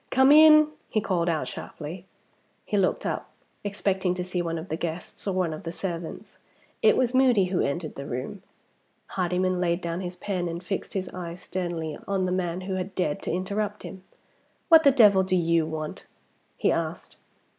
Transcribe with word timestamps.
"Come 0.09 0.31
in," 0.31 0.69
he 0.89 0.99
called 0.99 1.29
out 1.29 1.47
sharply. 1.47 2.07
He 2.65 2.75
looked 2.75 3.05
up, 3.05 3.29
expecting 3.63 4.15
to 4.15 4.23
see 4.23 4.41
one 4.41 4.57
of 4.57 4.69
the 4.69 4.75
guests 4.75 5.27
or 5.27 5.35
one 5.35 5.53
of 5.53 5.61
the 5.61 5.71
servants. 5.71 6.39
It 6.81 6.97
was 6.97 7.13
Moody 7.13 7.45
who 7.53 7.61
entered 7.61 7.93
the 7.93 8.07
room. 8.07 8.41
Hardyman 9.09 9.59
laid 9.59 9.79
down 9.79 10.01
his 10.01 10.15
pen, 10.15 10.47
and 10.47 10.63
fixed 10.63 10.93
his 10.93 11.07
eyes 11.09 11.39
sternly 11.43 11.99
on 12.07 12.25
the 12.25 12.31
man 12.31 12.61
who 12.61 12.73
had 12.77 12.95
dared 12.95 13.21
to 13.21 13.31
interrupt 13.31 13.83
him. 13.83 14.03
"What 14.69 14.81
the 14.81 14.89
devil 14.91 15.21
do 15.21 15.35
you 15.35 15.67
want?" 15.67 16.07
he 16.57 16.71
asked. 16.71 17.17